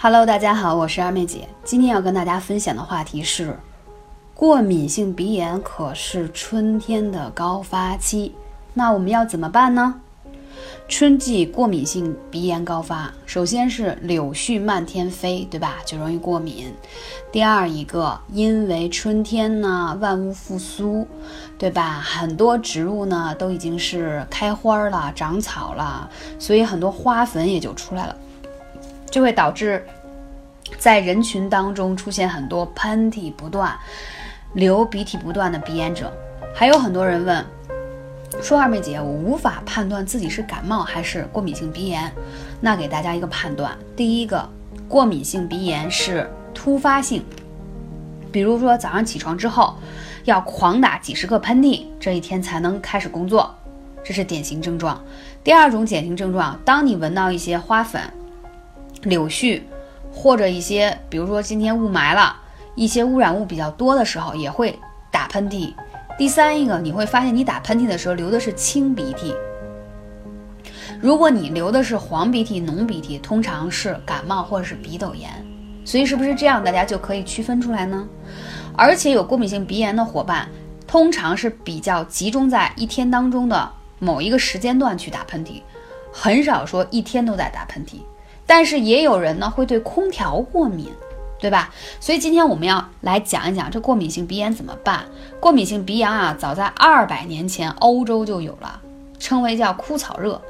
[0.00, 1.48] Hello，大家好，我是二妹姐。
[1.64, 3.58] 今天要跟大家分享的话题是，
[4.32, 8.32] 过敏性鼻炎可是春天的高发期，
[8.74, 9.96] 那我们要怎么办呢？
[10.86, 15.78] 春季过敏性鼻炎高发，首先是柳絮漫天飞，对吧？
[15.84, 16.72] 就容易过敏。
[17.32, 21.08] 第二一个，因为春天呢，万物复苏，
[21.58, 22.00] 对吧？
[22.00, 26.08] 很多植物呢都已经是开花了、长草了，
[26.38, 28.14] 所以很多花粉也就出来了。
[29.10, 29.84] 就会导致
[30.78, 33.74] 在人群当中出现很多喷嚏不断、
[34.52, 36.12] 流鼻涕不断的鼻炎者。
[36.54, 37.44] 还有很多人问
[38.42, 42.12] 说：“二妹姐，我无法判断自己是感冒还是过敏性鼻炎。”
[42.60, 44.48] 那给大家一个判断：第一个，
[44.88, 47.24] 过敏性鼻炎是突发性，
[48.30, 49.74] 比如说早上起床之后
[50.24, 53.54] 要狂打几十个喷嚏，这一天才能开始工作，
[54.04, 55.02] 这是典型症状。
[55.42, 58.02] 第二种典型症状，当你闻到一些花粉。
[59.02, 59.62] 柳絮，
[60.12, 62.36] 或者一些，比如说今天雾霾了，
[62.74, 64.78] 一些污染物比较多的时候，也会
[65.10, 65.72] 打喷嚏。
[66.16, 69.34] 第三一个，你会发现你打喷嚏的时候流的是清鼻涕。
[71.00, 75.30] 如果你流的是黄鼻涕、浓鼻涕，通常是感冒或者是鼻窦炎。
[75.84, 78.06] 所以是不是这样，大家就可以区分出来呢？
[78.76, 80.48] 而且有过敏性鼻炎的伙伴，
[80.86, 85.62] 通常是比较集中在一天当中的某一个时间段去打喷嚏，
[86.12, 88.00] 很少说一天都在打喷嚏。
[88.48, 90.88] 但是也有人呢会对空调过敏，
[91.38, 91.70] 对吧？
[92.00, 95.04] 所以今天我们要来讲一讲这过敏性鼻炎怎么办。
[95.38, 98.80] 过敏性鼻炎啊，早在二百年前欧洲就有了，
[99.18, 100.40] 称为叫枯草热，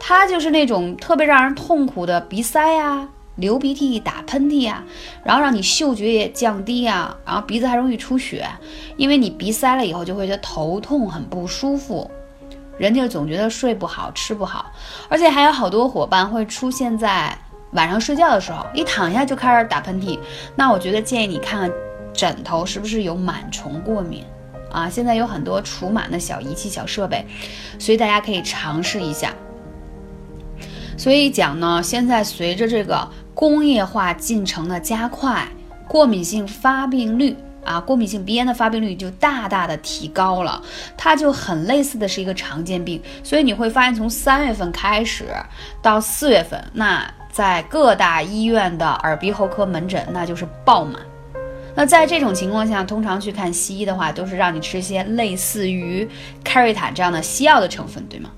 [0.00, 4.82] 它就是那种特别让人痛苦的鼻塞呀、流鼻涕、打喷嚏呀，
[5.22, 8.46] 然后让你嗅觉也降低啊，然后鼻子还容易出血，
[8.96, 12.10] 因为你鼻塞了以后就会觉得头痛很不舒服。
[12.78, 14.72] 人家总觉得睡不好、吃不好，
[15.08, 17.36] 而且还有好多伙伴会出现在
[17.72, 20.18] 晚上睡觉的时候，一躺下就开始打喷嚏。
[20.54, 21.70] 那我觉得建议你看看
[22.14, 24.24] 枕头是不是有螨虫过敏
[24.70, 24.88] 啊？
[24.88, 27.26] 现在有很多除螨的小仪器、小设备，
[27.78, 29.34] 所以大家可以尝试一下。
[30.96, 35.46] 所以讲呢，现在随着这个工业化进程的加快，
[35.88, 37.36] 过敏性发病率。
[37.64, 40.62] 啊，过敏性鼻炎的发病率就大大的提高了，
[40.96, 45.26] 它就很类似的是一个常见病，所以你会发现从三月份开始
[45.82, 51.00] 到四月份，那在各大医院的耳鼻喉科门诊那就是爆满。
[51.74, 56.08] 那在这种情况下，通常去看西医的话，都是让你吃一些类似于
[56.42, 58.30] 开瑞坦这样的西药的成分，对吗？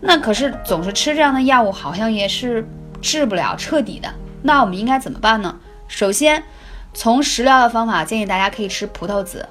[0.00, 2.66] 那可是总是吃这样的药物，好像也是
[3.02, 4.08] 治不了彻底的。
[4.42, 5.54] 那我们应该怎么办呢？
[5.86, 6.42] 首先。
[6.94, 9.48] 从食疗的方法，建议大家可以吃葡萄籽。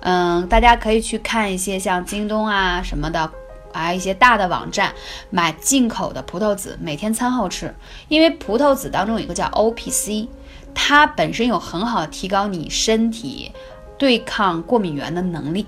[0.00, 3.30] 嗯，大家可以去看一些像京东啊什么的
[3.72, 4.92] 啊一些大的网站，
[5.30, 7.74] 买进口的葡萄籽，每天餐后吃。
[8.08, 10.28] 因为葡萄籽当中有一个叫 O P C，
[10.74, 13.52] 它本身有很好的提高你身体
[13.98, 15.66] 对抗过敏源的能力。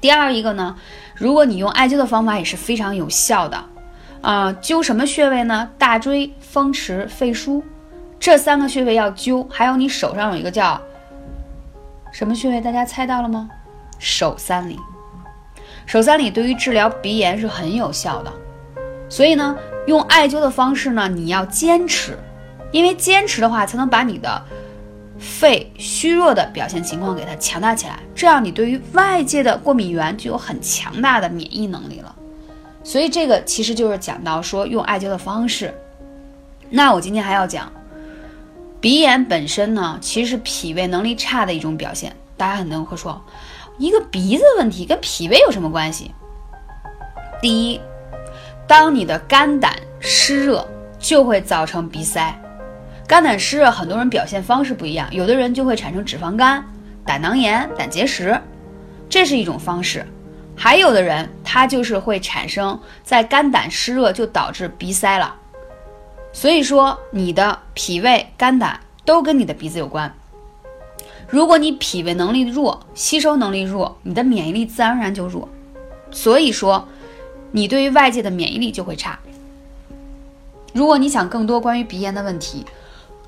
[0.00, 0.76] 第二一个呢，
[1.14, 3.64] 如果你用艾灸的方法也是非常有效的。
[4.20, 5.68] 啊，灸什么穴位呢？
[5.78, 7.62] 大椎、风池、肺腧。
[8.22, 10.80] 这三个穴位要灸，还有你手上有一个叫
[12.12, 12.60] 什么穴位？
[12.60, 13.50] 大家猜到了吗？
[13.98, 14.78] 手三里。
[15.86, 18.32] 手三里对于治疗鼻炎是很有效的，
[19.08, 22.16] 所以呢，用艾灸的方式呢，你要坚持，
[22.70, 24.40] 因为坚持的话，才能把你的
[25.18, 32.14] 肺虚弱的表现情况给它强大起来，这样你对于外界的过敏源就有很强大的免疫能力了。
[32.84, 35.74] 所以这个其实就是讲到说用艾灸的方式。
[36.70, 37.68] 那我今天还要讲。
[38.82, 42.12] 鼻炎本身呢，其实是脾胃能力差的一种表现。
[42.36, 43.24] 大家可能会说，
[43.78, 46.10] 一个鼻子问题跟脾胃有什么关系？
[47.40, 47.80] 第一，
[48.66, 52.36] 当你的肝胆湿热，就会造成鼻塞。
[53.06, 56.64] 肝胆湿热，很多人表现方式不一样，有的人就会产生脂肪肝、
[57.06, 58.36] 胆囊炎、胆结石，
[59.08, 60.00] 这是一种方式；
[60.56, 65.36] 还有的人，他就是会产生在肝胆湿热就导致鼻塞了。
[66.32, 70.14] 所以说，你的脾胃、肝胆都跟你的鼻子有关。
[71.28, 75.48] 如果你脾胃能力弱，吸收能力弱，你的免疫力自然而然就弱。
[76.10, 76.88] 所以说，
[77.52, 79.18] 你对于外界的免疫力就会差。
[80.72, 82.64] 如果你想更多关于鼻炎的问题，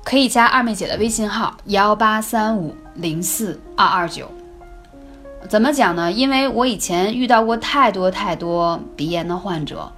[0.03, 4.31] 可以加二妹姐的微信号幺八三五零四二二九。
[5.47, 6.11] 怎么讲呢？
[6.11, 9.91] 因为我以前遇到过太多太多鼻炎的患者，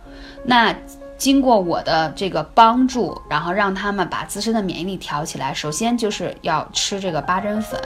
[0.44, 0.76] 那。
[1.18, 5.54] 经过我的这个帮助，然后让他们把自身的免疫力调起来。
[5.54, 7.80] 首先就是要吃这个八珍粉，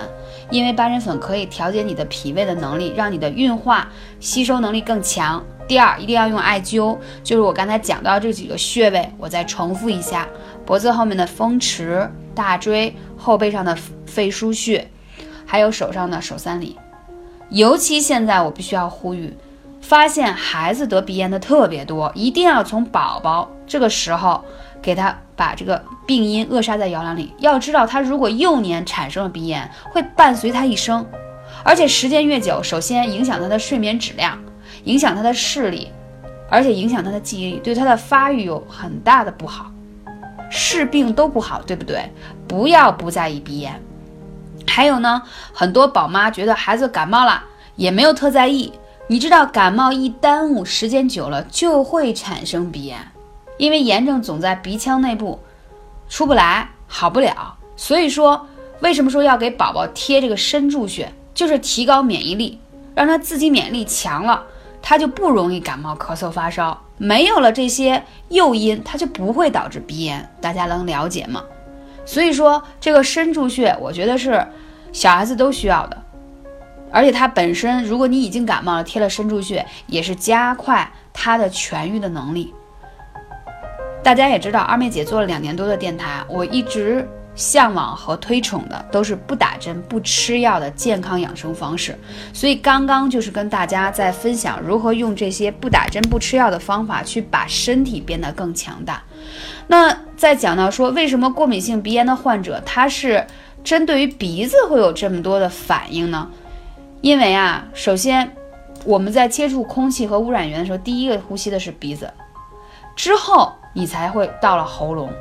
[0.50, 3.88] 因为八珍粉可以调节你的脾胃的能力，让你的运化
[4.20, 5.42] 吸收能力更强。
[5.68, 10.28] 第二，一定要用艾灸，就是我刚才讲到这几个穴位，我再重复一下：
[10.66, 13.74] 脖子后面的风池、大椎后背上的
[14.06, 14.86] 肺腧穴，
[15.46, 16.78] 还有手上的手三里。
[17.50, 19.34] 尤其现在，我必须要呼吁。
[19.92, 24.42] 发现孩子得鼻炎的特别多，一定要从宝宝这个时候
[24.82, 27.34] 给他把这个病因扼杀在摇篮里。
[27.40, 31.06] 要知道，他如果幼年产生了鼻炎，会伴随他一生，
[31.62, 34.40] 而且时间越久，首先影响他的睡眠质量，
[34.86, 35.92] 影响他的视力，
[36.50, 39.70] 而且影响他的记忆力，对他的发育有很大的不好，
[40.50, 42.10] 是病都不好，对不对？
[42.48, 43.78] 不要不在意鼻炎。
[44.66, 45.22] 还有呢，
[45.52, 47.44] 很多宝妈觉得孩子感冒了，
[47.76, 48.72] 也没有特在意。
[49.12, 53.12] 你知道感冒一耽误时间久了就会产生鼻炎，
[53.58, 55.38] 因为炎症总在鼻腔内部，
[56.08, 57.58] 出不来，好不了。
[57.76, 58.48] 所以说，
[58.80, 62.58] 为什么说要给宝宝贴这个身柱穴，就是提高免疫力，
[62.96, 64.46] 让他自己免疫力强了，
[64.82, 66.82] 他就不容易感冒、咳嗽、发烧。
[66.98, 70.34] 没有了这些诱因，他就不会导致鼻炎。
[70.40, 71.44] 大家能了解吗？
[72.06, 74.48] 所以说，这个身柱穴，我觉得是
[74.94, 76.01] 小孩子都需要的。
[76.92, 82.54] 而且它本身，如果你已经感冒了，贴了身柱穴也是加快它的痊愈的能力。
[84.04, 91.98] 大家也知道，二妹姐做了两年多的电台，我一直向往和推崇的都是不打针、不吃药的健康养生方式。
[92.34, 99.02] 所以刚刚就是跟大家在分享如何用这些不打针、不吃药的方法去把身体变得更强大。
[99.68, 103.26] 那再讲到说，为什么过敏性鼻炎的患者他是
[103.64, 106.28] 针对于鼻子会有这么多的反应呢？
[107.02, 108.36] 因为啊，首先
[108.86, 112.12] 我们在接触空气和污染源的时候，第一个呼吸的是鼻子，
[112.96, 115.12] 之后你才会到了喉咙。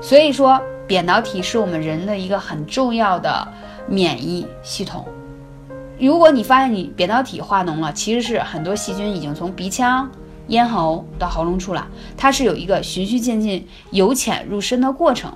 [0.00, 3.48] 所以说，扁桃体是我们人的一个很重要的
[3.88, 5.04] 免疫系统。
[5.98, 10.08] 如果你发现你扁桃体化脓了，其实是很多细菌已经从鼻腔、
[10.48, 15.32] 咽喉到喉咙处了，它是有一个循序渐进、由浅入深的过程。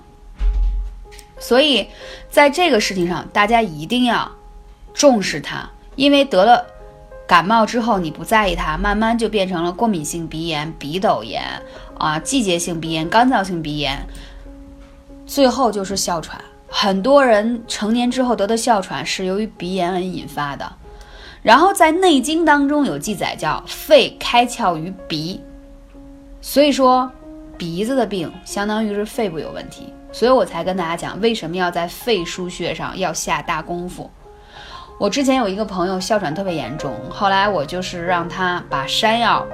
[1.40, 1.88] 所以，
[2.28, 4.31] 在这个事情上，大家一定要
[4.94, 5.69] 重视它。
[6.00, 6.64] 因为得了
[7.26, 11.43] 感冒之后，你不在意它，慢慢就变成了过敏性鼻炎、鼻窦炎
[11.99, 14.02] 啊，季节性鼻炎、干燥性鼻炎，
[15.26, 16.41] 最后就是哮喘。
[16.67, 20.73] 很多人成年之后得的哮喘是由于鼻炎而引发的。
[21.43, 25.38] 然后在《内经》当中有记载，叫肺开窍于鼻，
[26.41, 27.12] 所以说
[27.58, 34.11] 鼻子的病相当于是肺部有问题，所以我才跟大家讲为什么要在肺腧穴上要下大功夫。
[35.00, 39.47] 我之前有一个朋友哮喘特别严重，后来我就是让他把山药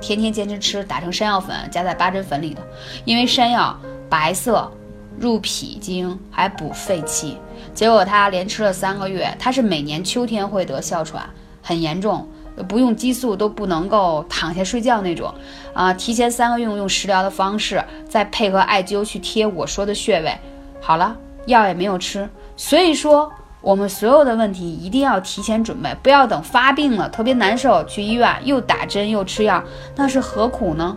[0.00, 2.62] 天天坚持吃，打成山药粉加在八珍粉里头，
[3.04, 3.76] 因为山药
[4.08, 4.70] 白色，
[5.18, 7.36] 入脾经还补肺气。
[7.74, 11.28] 结果他连吃了三个月，他是每年秋天会得哮喘，
[11.60, 12.24] 很严重，
[12.68, 15.34] 不用激素都不能够躺下睡觉那种
[15.74, 15.92] 啊。
[15.94, 20.32] 提前三个月用食疗的方式，再配合艾灸去贴我说的穴位，
[20.80, 21.16] 好了，
[21.46, 23.28] 药也没有吃，所以说。
[23.62, 29.62] 我们所有的问题一定要提前准备，不要等发病了特别难受去医院又打针又吃药，
[29.94, 30.96] 那是何苦呢？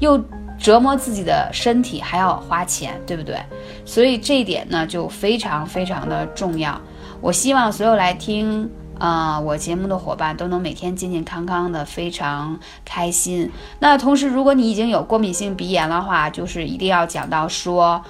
[0.00, 0.20] 又
[0.58, 3.36] 折磨自己的身体，还要花钱，对不对？
[3.84, 6.78] 所以这一点呢就非常非常的重要。
[7.20, 13.48] 我希望所有来听啊我节目的伙伴都能每天健健康康的，非常开心。
[13.78, 18.02] 那同时，如果你已经有过敏性鼻炎的话，就是一定要讲到说，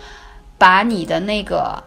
[0.57, 1.83] 把你的那个。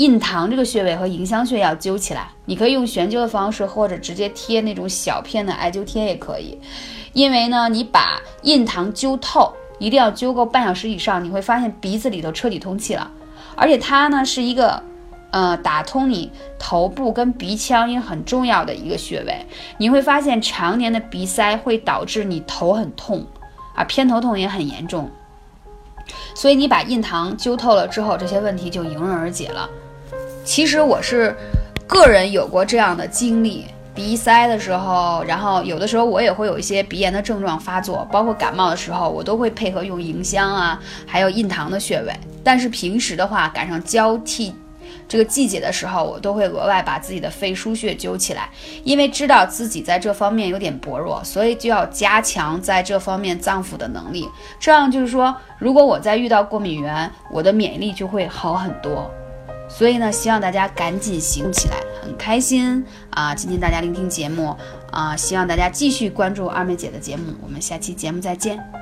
[0.00, 6.58] 印堂这个穴位和迎香穴要灸起来，你可以用悬灸的方式，或者直接贴那种小片的艾灸贴也可以。
[7.12, 13.10] 因为呢，你把印堂灸透，一定要灸够半小时以上，你会发现鼻子里头彻底通气了。
[13.54, 14.82] 而且它呢是一个，
[15.32, 19.44] 呃，打通你头部跟鼻腔也很重要的一个穴位。
[19.76, 23.26] 你会发现常年的鼻塞会导致你头很痛，
[23.74, 25.10] 啊，偏头痛也很严重。
[26.34, 29.68] 所以你把印堂灸透了之后，这些问题就迎刃而解了。
[30.44, 31.34] 其实我是
[31.86, 42.12] 个人有过这样的经历，鼻塞的时候，然后有的时候我也会有一些鼻炎的症状发作，包括感冒的时候，我都会配合用迎香啊，还有印堂的穴位。
[42.42, 44.54] 但是平时的话，赶上交替
[45.06, 48.48] 这个季节的时候，我都会额外把自己的肺腧穴灸起来，
[48.82, 54.28] 因为知道自己在这方面有点薄弱，所以就要加强在这方面脏腑的能力。
[54.58, 59.10] 这样就是说，如果我在遇到过敏源，我的免疫力就会好很多。
[59.70, 63.34] 所以呢，希望大家赶紧行动起来，很开心啊！
[63.34, 64.54] 今天大家聆听节目
[64.90, 68.79] 啊，希望大家继续关注二妹姐的节目，我们下期节目再见。